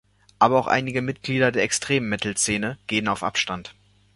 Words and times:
Aber 0.39 0.57
auch 0.57 0.65
einige 0.65 1.03
Mitglieder 1.03 1.51
der 1.51 1.61
extremen 1.61 2.09
Metal-Szene 2.09 2.79
gehen 2.87 3.07
auf 3.07 3.21
Abstand. 3.21 3.75